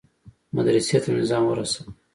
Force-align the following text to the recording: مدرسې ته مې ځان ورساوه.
مدرسې 0.55 0.97
ته 1.03 1.09
مې 1.15 1.23
ځان 1.29 1.43
ورساوه. 1.45 1.89